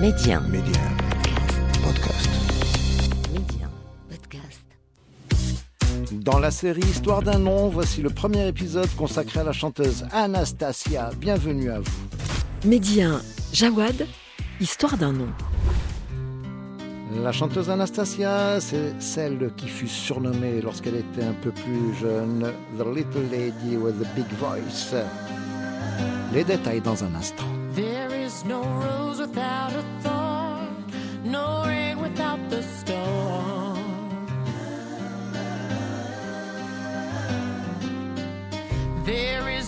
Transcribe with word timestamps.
Média. 0.00 0.40
Média. 0.40 0.80
Podcast. 1.82 2.28
Média. 3.32 3.66
Podcast. 4.10 4.60
Dans 6.12 6.38
la 6.38 6.50
série 6.50 6.82
Histoire 6.82 7.22
d'un 7.22 7.38
nom, 7.38 7.70
voici 7.70 8.02
le 8.02 8.10
premier 8.10 8.46
épisode 8.46 8.88
consacré 8.96 9.40
à 9.40 9.44
la 9.44 9.52
chanteuse 9.52 10.04
Anastasia. 10.12 11.10
Bienvenue 11.18 11.70
à 11.70 11.80
vous. 11.80 12.68
Média. 12.68 13.22
Jawad. 13.54 14.06
Histoire 14.60 14.98
d'un 14.98 15.12
nom. 15.12 15.28
La 17.22 17.32
chanteuse 17.32 17.70
Anastasia, 17.70 18.60
c'est 18.60 19.00
celle 19.00 19.50
qui 19.56 19.68
fut 19.68 19.88
surnommée 19.88 20.60
lorsqu'elle 20.60 20.96
était 20.96 21.24
un 21.24 21.32
peu 21.32 21.52
plus 21.52 21.94
jeune 21.98 22.52
The 22.78 22.84
Little 22.94 23.30
Lady 23.30 23.78
with 23.78 23.98
the 23.98 24.06
Big 24.14 24.30
Voice. 24.38 24.94
Les 26.34 26.44
détails 26.44 26.82
dans 26.82 27.02
un 27.02 27.14
instant. 27.14 27.44
There 27.74 28.10
is 28.12 28.44
no 28.46 28.62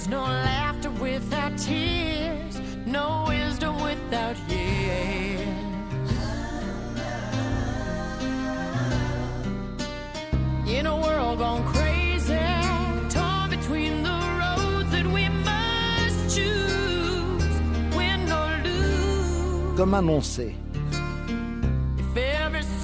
no 0.09 0.23
laughter 0.23 0.91
without 1.01 1.57
tears, 1.59 2.61
no 2.87 3.25
wisdom 3.29 3.77
without 3.83 4.37
years. 4.49 5.49
In 10.67 10.87
a 10.87 10.97
world 10.97 11.39
gone 11.39 11.65
crazy, 11.73 12.39
torn 13.11 13.51
between 13.51 14.03
the 14.03 14.19
roads 14.41 14.91
that 14.93 15.07
we 15.07 15.29
must 15.29 16.37
choose, 16.37 17.97
win 17.97 18.31
or 18.31 18.63
lose. 18.65 19.77
Comme 19.77 19.95
annoncé, 19.95 20.55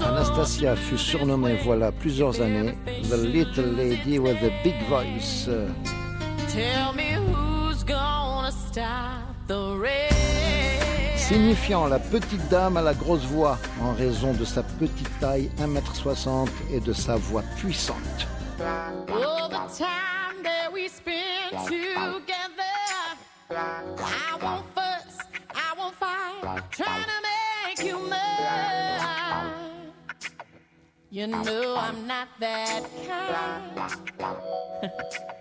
Anastasia 0.00 0.76
fut 0.76 0.98
surnommée 0.98 1.56
voilà 1.64 1.90
plusieurs 1.90 2.40
années 2.40 2.74
The 3.08 3.16
Little 3.16 3.72
Lady 3.74 4.18
with 4.18 4.38
the 4.40 4.52
Big 4.62 4.74
Voice. 4.88 5.48
Tell 6.48 6.92
me 6.92 7.13
signifiant 11.16 11.86
la 11.86 11.98
petite 11.98 12.48
dame 12.48 12.76
à 12.76 12.82
la 12.82 12.94
grosse 12.94 13.24
voix 13.24 13.58
en 13.80 13.92
raison 13.94 14.32
de 14.32 14.44
sa 14.44 14.62
petite 14.62 15.08
taille 15.20 15.50
1m60 15.58 16.48
et 16.72 16.80
de 16.80 16.92
sa 16.92 17.16
voix 17.16 17.42
puissante. 17.56 17.98
You 31.10 31.28
know 31.28 31.76
I'm 31.76 32.08
not 32.08 32.26
that 32.40 32.82
kind. 33.06 33.80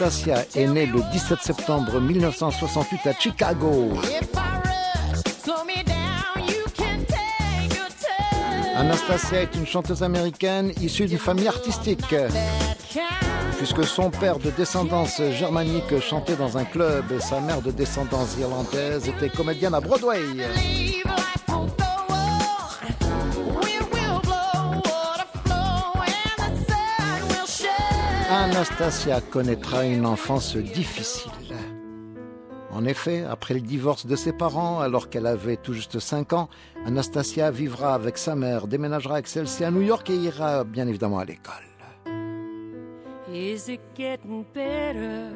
Anastasia 0.00 0.46
est 0.56 0.66
née 0.66 0.86
le 0.86 1.02
17 1.12 1.40
septembre 1.42 2.00
1968 2.00 3.06
à 3.06 3.12
Chicago. 3.12 3.90
Anastasia 8.76 9.42
est 9.42 9.54
une 9.56 9.66
chanteuse 9.66 10.02
américaine 10.02 10.72
issue 10.80 11.04
d'une 11.04 11.18
famille 11.18 11.48
artistique, 11.48 12.14
puisque 13.58 13.84
son 13.84 14.10
père 14.10 14.38
de 14.38 14.48
descendance 14.48 15.20
germanique 15.32 16.00
chantait 16.00 16.36
dans 16.36 16.56
un 16.56 16.64
club 16.64 17.04
et 17.12 17.20
sa 17.20 17.38
mère 17.40 17.60
de 17.60 17.70
descendance 17.70 18.38
irlandaise 18.40 19.06
était 19.06 19.28
comédienne 19.28 19.74
à 19.74 19.80
Broadway. 19.80 20.22
Anastasia 28.50 29.20
connaîtra 29.20 29.86
une 29.86 30.04
enfance 30.04 30.56
difficile. 30.56 31.30
En 32.72 32.84
effet, 32.84 33.24
après 33.24 33.54
le 33.54 33.60
divorce 33.60 34.06
de 34.06 34.16
ses 34.16 34.32
parents, 34.32 34.80
alors 34.80 35.08
qu'elle 35.08 35.26
avait 35.26 35.56
tout 35.56 35.72
juste 35.72 36.00
5 36.00 36.32
ans, 36.32 36.48
Anastasia 36.84 37.52
vivra 37.52 37.94
avec 37.94 38.18
sa 38.18 38.34
mère, 38.34 38.66
déménagera 38.66 39.14
avec 39.14 39.28
celle-ci 39.28 39.62
à 39.62 39.70
New 39.70 39.82
York 39.82 40.10
et 40.10 40.16
ira 40.16 40.64
bien 40.64 40.88
évidemment 40.88 41.20
à 41.20 41.24
l'école. 41.24 41.54
Is 43.32 43.68
it 43.68 43.80
getting 43.96 44.44
better? 44.52 45.30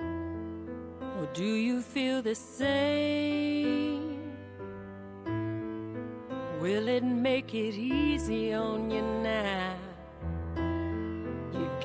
Or 0.00 1.26
do 1.34 1.42
you 1.42 1.80
feel 1.80 2.22
the 2.22 2.36
same? 2.36 4.20
Will 6.60 6.86
it 6.88 7.02
make 7.02 7.54
it 7.54 7.74
easy 7.74 8.54
on 8.54 8.88
you 8.88 9.02
now? 9.02 9.87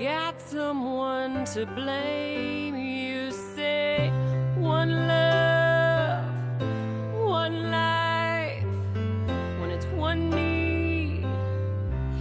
Got 0.04 0.42
someone 0.42 1.46
to 1.54 1.66
blame. 1.66 2.76
You 2.76 3.32
say 3.32 4.12
one 4.58 5.08
love, 5.08 6.26
one 7.26 7.72
life. 7.72 8.66
When 9.62 9.72
it's 9.72 9.86
one 9.96 10.30
need 10.30 11.24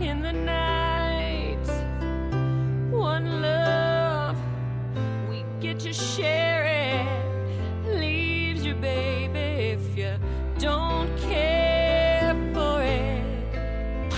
in 0.00 0.22
the 0.22 0.32
night. 0.32 1.66
One 2.92 3.42
love, 3.42 4.38
we 5.28 5.44
get 5.60 5.84
you 5.84 5.92
share 5.92 6.51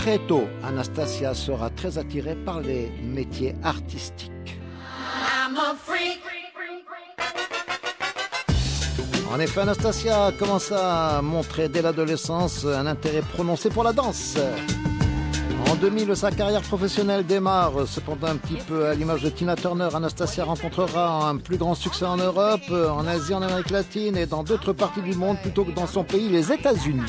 Très 0.04 0.19
tôt, 0.19 0.44
Anastasia 0.62 1.32
sera 1.32 1.70
très 1.70 1.97
attirée 1.97 2.34
par 2.34 2.60
les 2.60 2.92
métiers 3.03 3.54
artistiques. 3.62 4.59
I'm 5.48 5.56
a 5.56 5.75
freak. 5.82 6.20
En 9.32 9.41
effet, 9.41 9.62
Anastasia 9.62 10.31
commence 10.38 10.70
à 10.72 11.22
montrer 11.22 11.70
dès 11.70 11.81
l'adolescence 11.81 12.66
un 12.66 12.84
intérêt 12.84 13.22
prononcé 13.22 13.70
pour 13.70 13.82
la 13.82 13.94
danse. 13.94 14.37
En 15.70 15.75
2000, 15.76 16.15
sa 16.15 16.31
carrière 16.31 16.60
professionnelle 16.60 17.25
démarre. 17.25 17.88
Cependant, 17.88 18.26
un 18.26 18.36
petit 18.36 18.59
peu 18.69 18.84
à 18.84 18.94
l'image 18.94 19.22
de 19.22 19.31
Tina 19.31 19.56
Turner, 19.56 19.88
Anastasia 19.94 20.44
rencontrera 20.44 21.31
un 21.31 21.38
plus 21.38 21.56
grand 21.56 21.75
succès 21.75 22.04
en 22.04 22.19
Europe, 22.19 22.71
en 22.71 23.06
Asie, 23.06 23.32
en 23.32 23.41
Amérique 23.41 23.71
latine 23.71 24.19
et 24.19 24.26
dans 24.26 24.42
d'autres 24.42 24.75
parties 24.75 25.00
du 25.00 25.15
monde 25.15 25.38
plutôt 25.41 25.65
que 25.65 25.72
dans 25.72 25.86
son 25.86 26.04
pays, 26.04 26.28
les 26.28 26.53
États-Unis. 26.53 27.00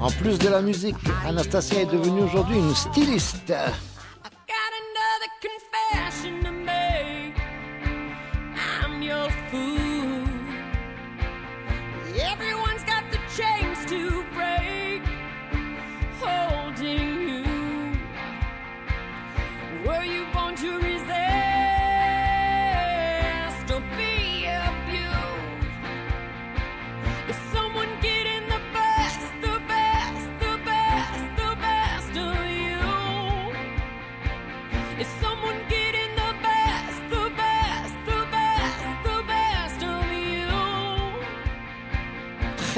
En 0.00 0.10
plus 0.10 0.38
de 0.38 0.48
la 0.48 0.62
musique, 0.62 0.96
Anastasia 1.26 1.82
est 1.82 1.86
devenue 1.86 2.22
aujourd'hui 2.22 2.56
une 2.56 2.74
styliste. 2.74 3.52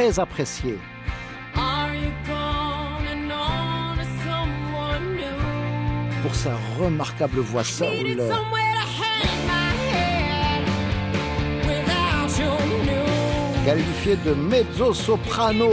Très 0.00 0.19
apprécié. 0.19 0.79
Pour 6.23 6.35
sa 6.35 6.52
remarquable 6.79 7.41
voix 7.41 7.64
soul, 7.64 8.17
qualifié 13.67 14.17
de 14.25 14.32
mezzo-soprano. 14.32 15.70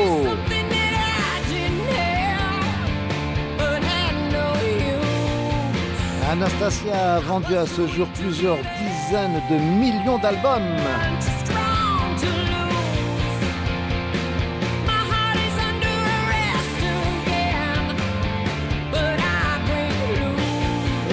Anastasia 6.29 7.15
a 7.15 7.19
vendu 7.19 7.55
à 7.55 7.65
ce 7.65 7.87
jour 7.87 8.07
plusieurs 8.19 8.57
dizaines 8.57 9.41
de 9.49 9.55
millions 9.79 10.17
d'albums. 10.17 11.36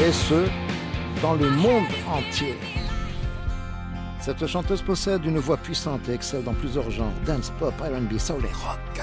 Et 0.05 0.13
ce, 0.13 0.47
dans 1.23 1.35
le 1.35 1.49
monde 1.51 1.87
entier. 2.07 2.57
Cette 4.21 4.47
chanteuse 4.47 4.83
possède 4.83 5.25
une 5.25 5.39
voix 5.39 5.57
puissante 5.57 6.07
et 6.09 6.15
excelle 6.15 6.45
dans 6.45 6.53
plusieurs 6.53 6.91
genres, 6.91 7.13
dance, 7.25 7.51
pop, 7.59 7.75
R&B, 7.81 8.19
soul 8.19 8.45
et 8.45 8.53
rock. 8.67 9.01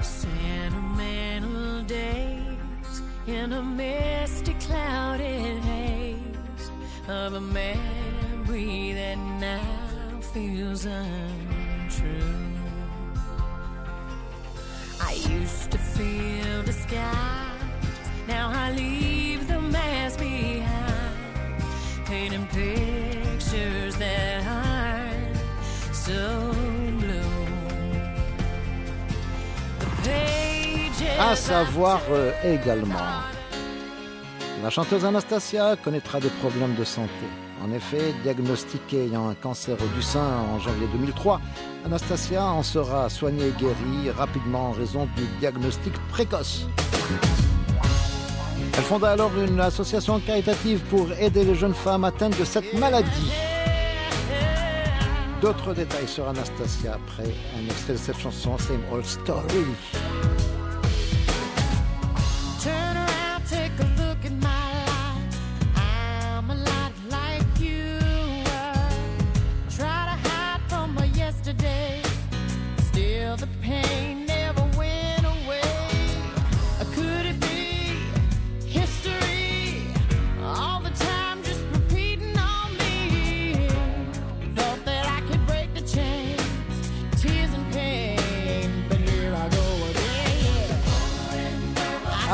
Sentimental 0.00 1.84
days 1.86 3.02
in 3.28 3.52
a 3.52 3.62
misty 3.62 4.54
clouded 4.54 5.62
haze 5.64 6.70
of 7.08 7.34
a 7.34 7.40
memory 7.40 8.94
that 8.94 9.18
now 9.38 9.60
feels 10.32 10.86
untrue. 10.86 12.40
I 15.02 15.12
used 15.12 15.70
to 15.72 15.78
feel 15.78 16.62
the 16.64 16.72
skies, 16.72 17.49
now 18.30 18.50
I 18.52 18.70
leave 18.72 19.48
the 19.48 19.60
mask 19.60 20.18
behind, 20.18 21.62
painting 22.06 22.46
pictures 22.46 23.96
that 23.96 24.44
aren't 24.46 25.36
so 25.92 26.52
blue. 27.00 27.40
À 31.18 31.36
savoir 31.36 32.00
euh, 32.10 32.32
également, 32.44 32.94
la 34.62 34.70
chanteuse 34.70 35.04
Anastasia 35.04 35.76
connaîtra 35.76 36.20
des 36.20 36.30
problèmes 36.40 36.74
de 36.74 36.84
santé. 36.84 37.26
En 37.62 37.70
effet, 37.72 38.14
diagnostiquée 38.22 39.04
ayant 39.04 39.28
un 39.28 39.34
cancer 39.34 39.76
du 39.94 40.02
sein 40.02 40.30
en 40.54 40.58
janvier 40.58 40.86
2003, 40.92 41.40
Anastasia 41.84 42.44
en 42.44 42.62
sera 42.62 43.10
soignée 43.10 43.48
et 43.48 43.60
guérie 43.60 44.10
rapidement 44.16 44.70
en 44.70 44.72
raison 44.72 45.06
du 45.16 45.24
diagnostic 45.40 45.92
précoce. 46.10 46.66
Elle 48.80 48.86
fonda 48.86 49.10
alors 49.10 49.30
une 49.36 49.60
association 49.60 50.18
caritative 50.20 50.80
pour 50.88 51.06
aider 51.12 51.44
les 51.44 51.54
jeunes 51.54 51.74
femmes 51.74 52.04
atteintes 52.04 52.38
de 52.38 52.46
cette 52.46 52.72
maladie. 52.72 53.30
D'autres 55.42 55.74
détails 55.74 56.08
sur 56.08 56.26
Anastasia 56.26 56.94
après 56.94 57.30
un 57.58 57.66
extrait 57.66 57.92
de 57.92 57.98
cette 57.98 58.18
chanson, 58.18 58.56
Same 58.56 58.80
Old 58.90 59.04
Story. 59.04 59.66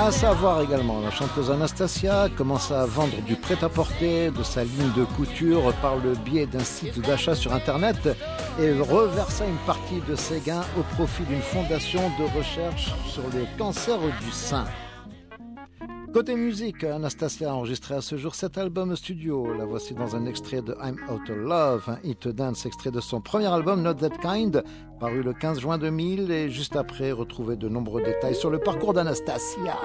À 0.07 0.13
savoir 0.13 0.61
également, 0.61 1.01
la 1.01 1.11
chanteuse 1.11 1.51
Anastasia 1.51 2.29
commença 2.37 2.83
à 2.83 2.87
vendre 2.87 3.21
du 3.27 3.35
prêt-à-porter 3.35 4.31
de 4.31 4.45
sa 4.45 4.63
ligne 4.63 4.93
de 4.97 5.03
couture 5.03 5.73
par 5.83 5.97
le 5.97 6.13
biais 6.15 6.47
d'un 6.47 6.63
site 6.63 7.01
d'achat 7.01 7.35
sur 7.35 7.53
Internet 7.53 7.97
et 8.61 8.71
reversa 8.79 9.45
une 9.45 9.59
partie 9.67 10.01
de 10.09 10.15
ses 10.15 10.39
gains 10.39 10.63
au 10.79 10.83
profit 10.95 11.25
d'une 11.25 11.43
fondation 11.43 12.03
de 12.21 12.39
recherche 12.39 12.95
sur 13.09 13.25
le 13.35 13.47
cancer 13.59 13.99
du 13.99 14.31
sein. 14.31 14.67
Côté 16.17 16.35
musique, 16.35 16.83
Anastasia 16.83 17.51
a 17.51 17.53
enregistré 17.53 17.95
à 17.95 18.01
ce 18.01 18.17
jour 18.17 18.35
cet 18.35 18.57
album 18.57 18.97
studio. 18.97 19.53
La 19.53 19.67
voici 19.67 19.93
dans 19.93 20.17
un 20.17 20.25
extrait 20.25 20.63
de 20.63 20.75
I'm 20.83 20.97
Out 21.11 21.29
of 21.29 21.37
Love, 21.37 21.83
un 21.89 21.99
hit 22.05 22.27
dance 22.29 22.65
extrait 22.65 22.91
de 22.91 23.03
son 23.03 23.21
premier 23.21 23.49
album 23.49 23.83
Not 23.83 23.97
That 23.97 24.17
Kind, 24.23 24.65
paru 24.99 25.23
le 25.23 25.35
15 25.35 25.61
juin 25.61 25.77
2000 25.77 26.31
et 26.31 26.49
juste 26.49 26.75
après 26.75 27.13
retrouver 27.13 27.57
de 27.57 27.69
nombreux 27.69 28.03
détails 28.03 28.35
sur 28.35 28.49
le 28.49 28.59
parcours 28.59 28.95
d'Anastasia. 28.95 29.77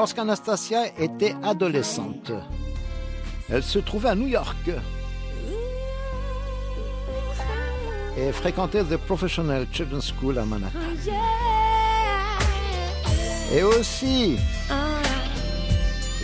Lorsqu'Anastasia 0.00 0.86
était 0.98 1.34
adolescente, 1.42 2.32
elle 3.50 3.62
se 3.62 3.78
trouvait 3.78 4.08
à 4.08 4.14
New 4.14 4.28
York 4.28 4.70
et 8.16 8.32
fréquentait 8.32 8.82
The 8.82 8.96
Professional 8.96 9.66
Children's 9.70 10.10
School 10.18 10.38
à 10.38 10.46
Manhattan. 10.46 10.78
Et 13.52 13.62
aussi 13.62 14.38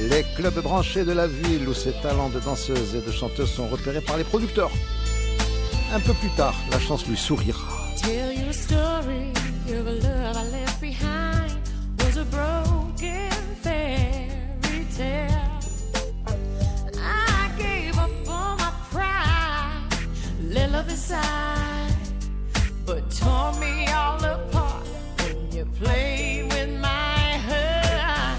les 0.09 0.25
clubs 0.37 0.63
branchés 0.63 1.05
de 1.05 1.13
la 1.13 1.27
ville 1.27 1.69
où 1.69 1.75
ses 1.75 1.93
talents 2.01 2.31
de 2.31 2.41
danseuse 2.41 2.95
et 2.95 3.03
de 3.03 3.13
chanteuse 3.13 3.53
sont 3.53 3.69
repérés 3.69 4.01
par 4.01 4.17
les 4.17 4.25
producteurs. 4.25 4.71
Un 5.93 6.01
peu 6.01 6.15
plus 6.15 6.31
tard, 6.31 6.55
la 6.71 6.81
chance 6.81 7.07
lui 7.07 7.19
sourira. 7.19 7.69
but 22.85 23.11
tore 23.11 23.53
me 23.61 23.87
all 23.89 24.25
apart 24.25 24.87
when 25.21 25.53
you 25.53 25.65
with 26.51 26.81
my 26.81 27.39
heart. 27.49 28.39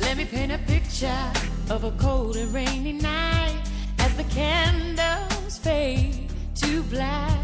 Let 0.00 0.16
me 0.16 0.24
paint 0.24 0.50
a 0.50 0.58
picture 0.66 1.32
of 1.70 1.84
a 1.84 1.92
cold 1.92 2.36
and 2.36 2.52
rainy 2.52 2.94
night 2.94 3.62
as 3.98 4.16
the 4.16 4.24
candles 4.24 5.58
fade 5.58 6.32
to 6.56 6.82
black. 6.84 7.38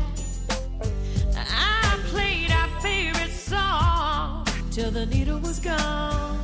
I 1.36 1.98
played 2.06 2.50
our 2.50 2.80
favorite 2.80 3.30
song 3.30 4.46
till 4.72 4.90
the 4.90 5.06
needle 5.06 5.38
was 5.38 5.60
gone. 5.60 6.40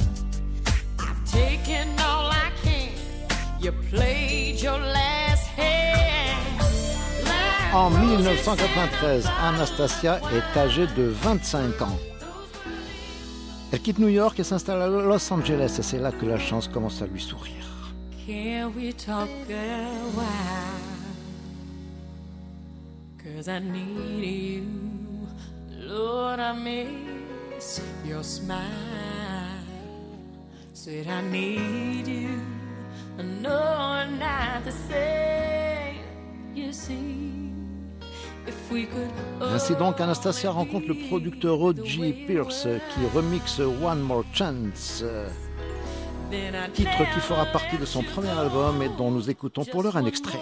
I've 1.00 1.24
taken 1.30 1.88
all 2.00 2.30
I 2.30 2.52
can. 2.62 2.92
You 3.60 3.72
played 3.90 4.60
your 4.60 4.78
last. 4.78 5.15
En 7.76 7.90
1993, 7.90 9.28
Anastasia 9.38 10.18
est 10.32 10.58
âgée 10.58 10.86
de 10.96 11.02
25 11.02 11.82
ans. 11.82 11.98
Elle 13.70 13.80
quitte 13.80 13.98
New 13.98 14.08
York 14.08 14.40
et 14.40 14.44
s'installe 14.44 14.80
à 14.80 14.86
Los 14.86 15.30
Angeles 15.30 15.76
et 15.78 15.82
c'est 15.82 15.98
là 15.98 16.10
que 16.10 16.24
la 16.24 16.38
chance 16.38 16.68
commence 16.68 17.02
à 17.02 17.06
lui 17.06 17.20
sourire. 17.20 17.92
Can 18.26 18.72
we 18.74 18.94
talk 18.94 19.28
a 19.50 19.90
while? 20.16 20.24
Cause 23.22 23.46
I 23.46 23.60
need 23.60 24.24
you. 24.24 24.62
Lord, 25.86 26.40
I 26.40 26.54
miss 26.54 27.82
your 28.06 28.24
smile. 28.24 28.56
Said 30.72 31.08
I 31.08 31.20
need 31.30 32.08
you. 32.08 32.40
Not 33.18 34.64
the 34.64 34.72
same. 34.72 36.00
You 36.54 36.72
see. 36.72 37.35
Ainsi 39.40 39.74
donc, 39.74 40.00
Anastasia 40.00 40.50
rencontre 40.50 40.88
le 40.88 40.94
producteur 41.08 41.60
O.G. 41.60 42.24
Pierce 42.26 42.66
qui 42.92 43.00
remixe 43.14 43.58
One 43.60 44.00
More 44.00 44.24
Chance, 44.32 45.04
titre 46.74 47.14
qui 47.14 47.20
fera 47.20 47.46
partie 47.46 47.78
de 47.78 47.84
son 47.84 48.02
premier 48.02 48.30
album 48.30 48.82
et 48.82 48.88
dont 48.96 49.10
nous 49.10 49.30
écoutons 49.30 49.64
pour 49.64 49.82
l'heure 49.82 49.96
un 49.96 50.06
extrait. 50.06 50.38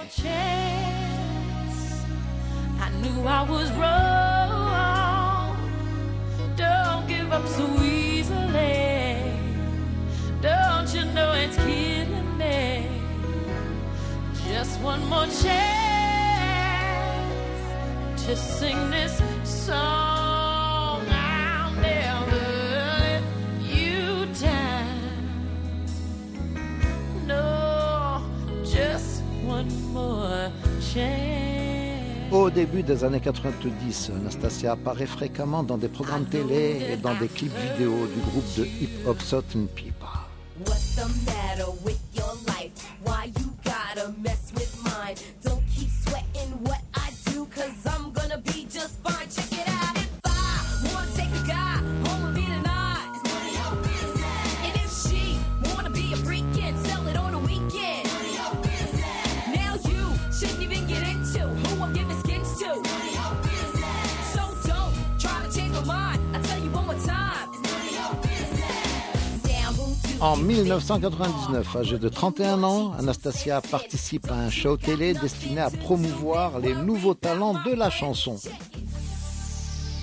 To 18.26 18.36
sing 18.36 18.90
this 18.90 19.20
song. 19.44 21.02
I'll 21.10 21.74
never 21.74 22.42
let 22.72 23.22
you 23.60 24.24
down. 24.40 25.86
No, 27.26 28.22
just 28.64 29.22
one 29.44 29.68
more 29.92 30.50
chance. 30.80 32.32
Au 32.32 32.50
début 32.50 32.82
des 32.82 33.04
années 33.04 33.20
90, 33.20 34.10
Anastasia 34.16 34.72
apparaît 34.72 35.06
fréquemment 35.06 35.62
dans 35.62 35.76
des 35.76 35.88
programmes 35.88 36.24
télé 36.24 36.80
et 36.92 36.96
dans 36.96 37.14
des 37.14 37.28
clips 37.28 37.52
vidéo 37.72 38.06
du 38.06 38.20
groupe 38.22 38.56
de 38.56 38.64
hip-hop 38.64 39.20
Southern 39.20 39.68
People. 39.68 40.08
What's 40.66 40.96
the 40.96 41.06
matter 41.26 41.70
with 41.84 42.03
En 70.24 70.38
1999, 70.38 71.76
âgée 71.76 71.98
de 71.98 72.08
31 72.08 72.62
ans, 72.62 72.94
Anastasia 72.98 73.60
participe 73.60 74.30
à 74.30 74.34
un 74.34 74.48
show 74.48 74.78
télé 74.78 75.12
destiné 75.12 75.60
à 75.60 75.68
promouvoir 75.68 76.60
les 76.60 76.74
nouveaux 76.74 77.12
talents 77.12 77.52
de 77.62 77.74
la 77.74 77.90
chanson. 77.90 78.36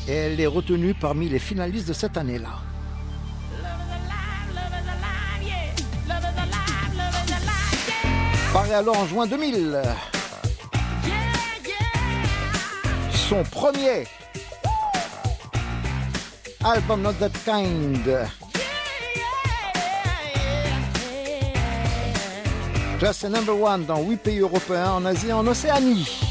Et 0.08 0.12
elle 0.12 0.40
est 0.40 0.46
retenue 0.46 0.94
parmi 0.94 1.28
les 1.28 1.40
finalistes 1.40 1.88
de 1.88 1.94
cette 1.94 2.18
année-là. 2.18 2.60
Paraît 8.54 8.76
alors 8.76 9.00
en 9.00 9.08
juin 9.08 9.26
2000. 9.26 9.82
Son 13.12 13.42
premier 13.46 14.04
album 16.64 17.02
Not 17.02 17.14
That 17.14 17.32
Kind. 17.44 18.51
Classé 23.02 23.30
number 23.30 23.60
one 23.60 23.84
dans 23.88 24.00
8 24.04 24.18
pays 24.18 24.38
européens, 24.38 24.92
en 24.92 25.06
Asie 25.06 25.30
et 25.30 25.34
en 25.34 25.48
Océanie. 25.48 26.31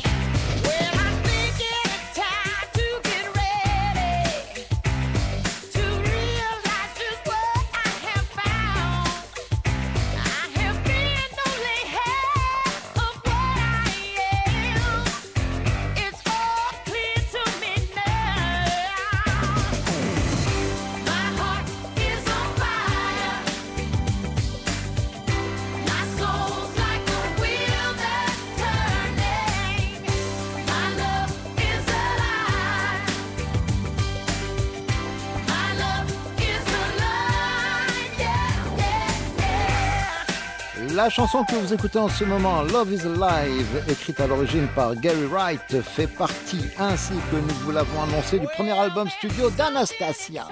La 40.94 41.09
chanson 41.09 41.44
que 41.44 41.54
vous 41.54 41.73
écoutez 41.73 41.99
en 41.99 42.09
ce 42.09 42.25
moment, 42.25 42.62
Love 42.62 42.92
is 42.92 43.02
Alive, 43.02 43.85
écrite 43.88 44.18
à 44.18 44.26
l'origine 44.26 44.66
par 44.75 44.97
Gary 44.97 45.25
Wright, 45.26 45.80
fait 45.82 46.09
partie, 46.09 46.64
ainsi 46.78 47.12
que 47.30 47.37
nous 47.37 47.54
vous 47.62 47.70
l'avons 47.70 48.02
annoncé, 48.02 48.38
du 48.38 48.47
premier 48.47 48.73
album 48.73 49.09
studio 49.09 49.50
d'Anastasia. 49.50 50.49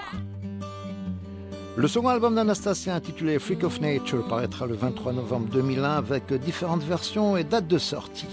Le 1.77 1.89
second 1.89 2.09
album 2.09 2.37
d'Anastasia, 2.37 2.95
intitulé 2.95 3.39
Freak 3.39 3.65
of 3.65 3.81
Nature, 3.81 4.29
paraîtra 4.29 4.67
le 4.67 4.75
23 4.75 5.13
novembre 5.13 5.49
2001 5.51 5.97
avec 5.97 6.33
différentes 6.35 6.85
versions 6.85 7.37
et 7.37 7.43
dates 7.43 7.67
de 7.67 7.79
sortie. 7.79 8.27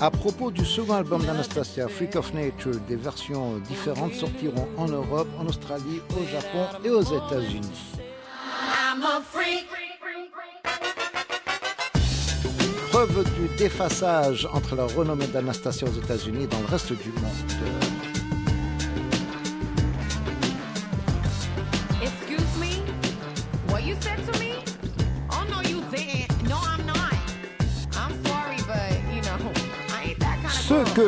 À 0.00 0.12
propos 0.12 0.52
du 0.52 0.64
second 0.64 0.94
album 0.94 1.24
d'Anastasia, 1.24 1.88
Freak 1.88 2.14
of 2.14 2.32
Nature, 2.32 2.78
des 2.86 2.94
versions 2.94 3.58
différentes 3.68 4.14
sortiront 4.14 4.68
en 4.76 4.86
Europe, 4.86 5.26
en 5.40 5.46
Australie, 5.46 6.00
au 6.10 6.24
Japon 6.24 6.66
et 6.84 6.90
aux 6.90 7.02
États-Unis. 7.02 7.96
Preuve 12.90 13.24
du 13.34 13.56
défaçage 13.56 14.48
entre 14.52 14.76
la 14.76 14.86
renommée 14.86 15.26
d'Anastasia 15.26 15.88
aux 15.88 15.98
États-Unis 15.98 16.44
et 16.44 16.46
dans 16.46 16.60
le 16.60 16.66
reste 16.66 16.92
du 16.92 17.10
monde. 17.10 17.77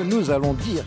Nous 0.02 0.30
allons 0.30 0.54
dire. 0.54 0.84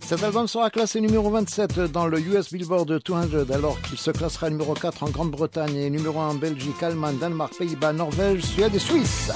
Cet 0.00 0.22
album 0.24 0.48
sera 0.48 0.70
classé 0.70 1.00
numéro 1.00 1.30
27 1.30 1.80
dans 1.92 2.06
le 2.06 2.18
US 2.20 2.52
Billboard 2.52 3.00
200 3.04 3.52
alors 3.52 3.80
qu'il 3.82 3.98
se 3.98 4.10
classera 4.10 4.50
numéro 4.50 4.74
4 4.74 5.04
en 5.04 5.10
Grande-Bretagne 5.10 5.76
et 5.76 5.90
numéro 5.90 6.18
1 6.20 6.28
en 6.30 6.34
Belgique, 6.34 6.82
Allemagne, 6.82 7.18
Danemark, 7.18 7.56
Pays-Bas, 7.56 7.92
Norvège, 7.92 8.42
Suède 8.42 8.74
et 8.74 8.78
Suisse. 8.80 9.30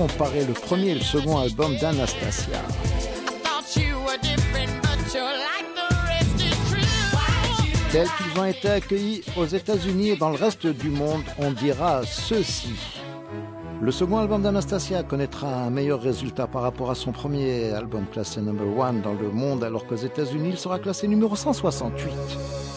Comparer 0.00 0.46
le 0.46 0.54
premier 0.54 0.92
et 0.92 0.94
le 0.94 1.02
second 1.02 1.36
album 1.36 1.76
d'Anastasia 1.76 2.62
tels 7.92 8.08
qu'ils 8.16 8.40
ont 8.40 8.46
été 8.46 8.70
accueillis 8.70 9.22
aux 9.36 9.44
États-Unis 9.44 10.10
et 10.10 10.16
dans 10.16 10.30
le 10.30 10.36
reste 10.36 10.66
du 10.66 10.88
monde, 10.88 11.22
on 11.38 11.50
dira 11.50 12.00
ceci. 12.06 12.72
Le 13.82 13.90
second 13.90 14.18
album 14.18 14.40
d'Anastasia 14.40 15.02
connaîtra 15.02 15.48
un 15.64 15.70
meilleur 15.70 16.00
résultat 16.00 16.46
par 16.46 16.62
rapport 16.62 16.90
à 16.90 16.94
son 16.94 17.12
premier 17.12 17.70
album 17.72 18.06
classé 18.10 18.40
number 18.40 18.68
one 18.78 19.02
dans 19.02 19.12
le 19.12 19.28
monde, 19.30 19.64
alors 19.64 19.86
qu'aux 19.86 19.96
États-Unis, 19.96 20.50
il 20.52 20.58
sera 20.58 20.78
classé 20.78 21.08
numéro 21.08 21.36
168. 21.36 22.69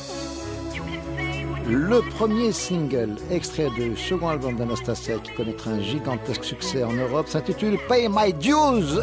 Le 1.68 2.02
premier 2.18 2.52
single 2.52 3.16
extrait 3.32 3.70
du 3.76 3.96
second 3.96 4.30
album 4.30 4.58
d'Anastasia 4.58 5.18
qui 5.20 5.32
connaîtra 5.32 5.72
un 5.72 5.82
gigantesque 5.82 6.44
succès 6.44 6.84
en 6.84 6.92
Europe 6.92 7.28
s'intitule 7.28 7.78
Pay 7.88 8.10
My 8.10 8.34
Dues. 8.34 9.00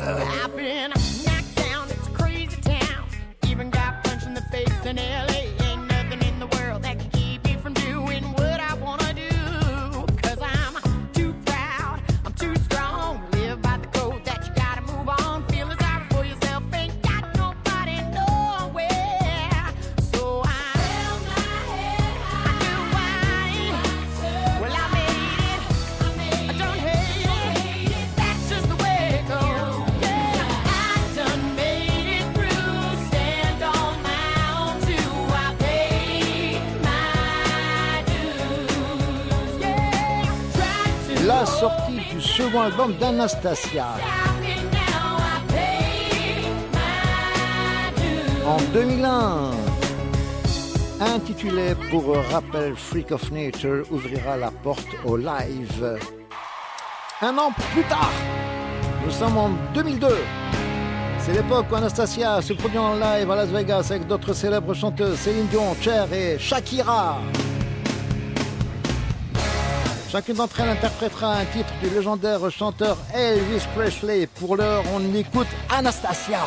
Second 42.41 42.63
album 42.63 42.93
d'Anastasia. 42.99 43.87
en 48.47 48.57
2001. 48.73 49.51
Intitulé 51.01 51.75
pour 51.91 52.17
rappel 52.33 52.75
Freak 52.75 53.13
of 53.13 53.31
Nature 53.31 53.85
ouvrira 53.91 54.37
la 54.37 54.51
porte 54.51 54.89
au 55.05 55.17
live. 55.17 55.99
Un 57.21 57.37
an 57.39 57.53
plus 57.73 57.85
tard, 57.85 58.13
nous 59.05 59.13
sommes 59.13 59.37
en 59.37 59.51
2002. 59.75 60.09
C'est 61.19 61.33
l'époque 61.35 61.67
où 61.71 61.77
Anastasia 61.77 62.41
se 62.41 62.55
produit 62.55 62.79
en 62.79 62.95
live 62.95 63.31
à 63.31 63.37
Las 63.37 63.49
Vegas 63.49 63.87
avec 63.91 64.07
d'autres 64.07 64.33
célèbres 64.33 64.75
chanteuses 64.75 65.19
Céline 65.19 65.47
Dion, 65.47 65.75
Cher 65.81 66.11
et 66.13 66.39
Shakira. 66.39 67.19
Chacune 70.11 70.35
d'entre 70.35 70.59
elles 70.59 70.71
interprétera 70.71 71.35
un 71.35 71.45
titre 71.45 71.73
du 71.81 71.89
légendaire 71.89 72.51
chanteur 72.51 72.97
Elvis 73.15 73.65
Presley. 73.77 74.27
Pour 74.27 74.57
l'heure, 74.57 74.83
on 74.93 75.15
écoute 75.15 75.47
Anastasia. 75.71 76.41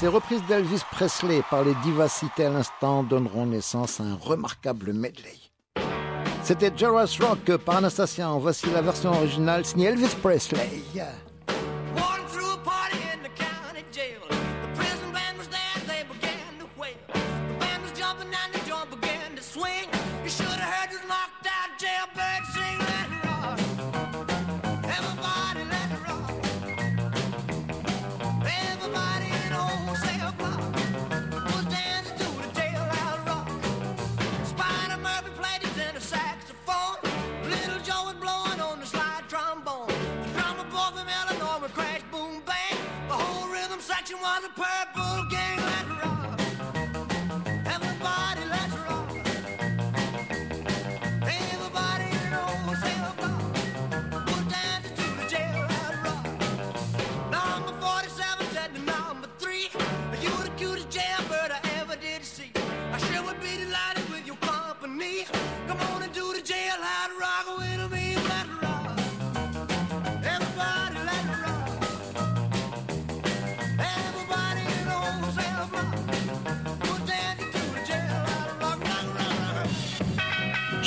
Ces 0.00 0.08
reprises 0.08 0.40
d'Elvis 0.48 0.80
Presley 0.90 1.42
par 1.50 1.62
les 1.62 1.74
divas 1.84 2.08
citées 2.08 2.46
à 2.46 2.48
l'instant 2.48 3.02
donneront 3.02 3.44
naissance 3.44 4.00
à 4.00 4.04
un 4.04 4.14
remarquable 4.14 4.94
medley. 4.94 5.36
C'était 6.42 6.72
Jaros 6.74 7.18
Rock 7.20 7.58
par 7.58 7.76
Anastasia. 7.76 8.30
Voici 8.38 8.70
la 8.70 8.80
version 8.80 9.10
originale 9.10 9.66
signée 9.66 9.88
Elvis 9.88 10.16
Presley. 10.22 10.70
you 44.10 44.18
want 44.18 44.44
a 44.44 44.48
purple 44.48 45.24
game. 45.30 45.39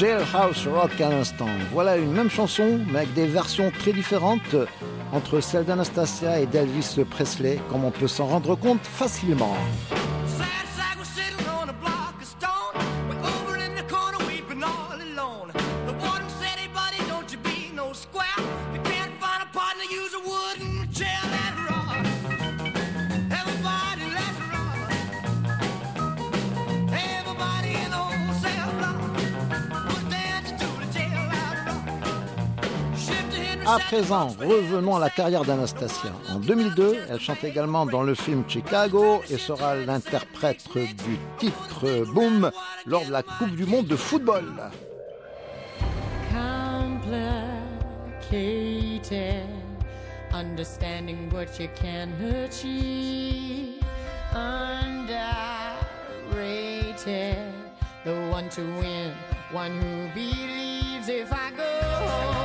Jailhouse 0.04 0.68
Rock 0.68 1.00
à 1.00 1.10
l'instant. 1.10 1.48
Voilà 1.72 1.96
une 1.96 2.12
même 2.12 2.30
chanson, 2.30 2.78
mais 2.92 3.00
avec 3.00 3.14
des 3.14 3.26
versions 3.26 3.72
très 3.72 3.94
différentes 3.94 4.56
entre 5.14 5.40
celle 5.40 5.64
d'Anastasia 5.64 6.42
et 6.42 6.46
d'Elvis 6.46 7.00
Presley, 7.10 7.58
comme 7.70 7.86
on 7.86 7.92
peut 7.92 8.10
s'en 8.10 8.26
rendre 8.26 8.56
compte 8.56 8.86
facilement. 8.86 9.56
présent, 33.88 34.28
revenons 34.40 34.96
à 34.96 35.00
la 35.00 35.10
carrière 35.10 35.44
d'Anastasia. 35.44 36.12
En 36.30 36.40
2002, 36.40 36.98
elle 37.10 37.20
chante 37.20 37.44
également 37.44 37.86
dans 37.86 38.04
le 38.04 38.16
film 38.16 38.44
Chicago 38.48 39.22
et 39.30 39.38
sera 39.38 39.76
l'interprète 39.76 40.64
du 40.74 41.18
titre 41.38 42.06
Boom 42.14 42.52
lors 42.86 43.06
de 43.06 43.12
la 43.12 43.24
Coupe 43.24 43.56
du 43.56 43.66
Monde 43.66 43.88
de 43.88 43.96
football. 43.96 44.46
The 58.04 58.12
one 58.32 58.50
to 58.50 58.62
win, 58.62 59.14
one 59.54 59.72
who 59.80 60.10
believes 60.14 61.08
if 61.08 61.32
I 61.32 61.52
go 61.56 61.64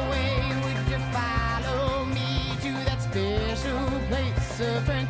away. 0.07 0.28
serpent 4.59 5.08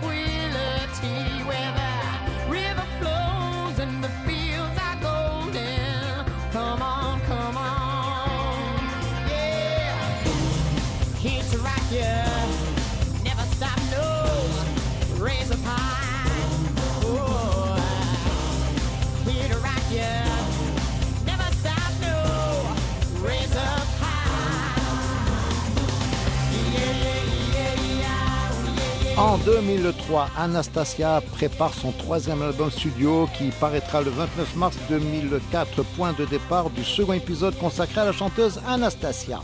2003, 29.48 30.28
Anastasia 30.36 31.22
prépare 31.32 31.72
son 31.72 31.90
troisième 31.90 32.42
album 32.42 32.70
studio 32.70 33.26
qui 33.38 33.48
paraîtra 33.48 34.02
le 34.02 34.10
29 34.10 34.56
mars 34.56 34.76
2004, 34.90 35.84
point 35.96 36.12
de 36.12 36.26
départ 36.26 36.68
du 36.68 36.84
second 36.84 37.14
épisode 37.14 37.56
consacré 37.56 38.02
à 38.02 38.04
la 38.04 38.12
chanteuse 38.12 38.60
Anastasia. 38.68 39.40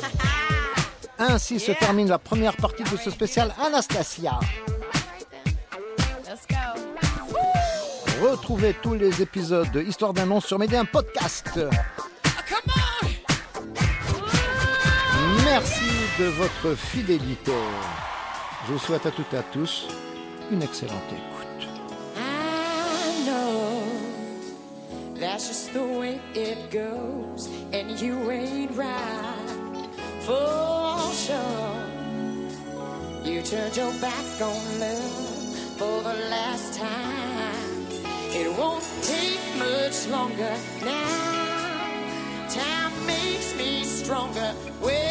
Ainsi 1.20 1.60
se 1.60 1.70
termine 1.70 2.08
la 2.08 2.18
première 2.18 2.56
partie 2.56 2.82
de 2.82 2.96
ce 2.96 3.12
spécial 3.12 3.54
Anastasia. 3.64 4.40
Retrouvez 8.20 8.74
tous 8.82 8.94
les 8.94 9.22
épisodes 9.22 9.70
de 9.70 9.82
Histoire 9.82 10.12
d'un 10.12 10.40
sur 10.40 10.58
Média 10.58 10.82
Podcast. 10.84 11.60
Merci 15.44 15.90
de 16.18 16.24
votre 16.24 16.76
fidélité. 16.76 17.52
Je 18.66 18.72
vous 18.72 18.78
souhaite 18.78 19.04
à 19.04 19.10
toutes 19.10 19.32
et 19.34 19.36
à 19.36 19.42
tous 19.42 19.88
une 20.50 20.62
excellente 20.62 21.02
écoute. 21.10 21.68
I 22.16 23.26
know 23.26 23.82
that's 25.20 25.48
just 25.48 25.74
the 25.74 25.82
way 25.82 26.18
it 26.34 26.70
goes, 26.70 27.50
and 27.74 28.00
you 28.00 28.30
ain't 28.30 28.74
right 28.74 29.90
for 30.20 30.98
sure. 31.12 31.34
You 33.22 33.42
turned 33.42 33.76
your 33.76 33.92
back 34.00 34.40
on 34.40 34.80
love 34.80 35.56
for 35.76 36.02
the 36.02 36.14
last 36.30 36.78
time. 36.78 37.86
It 38.32 38.50
won't 38.58 38.82
take 39.02 39.40
much 39.58 40.06
longer 40.08 40.56
now. 40.82 42.48
Time 42.48 43.06
makes 43.06 43.54
me 43.56 43.84
stronger. 43.84 44.54
Well, 44.80 45.03